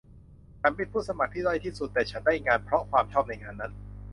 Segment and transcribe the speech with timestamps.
[0.61, 3.73] ฉันเป็นผู้สมัครที่ด้อยที่สุด แต่ฉันได้งานเพราะความชอบในงานนั้น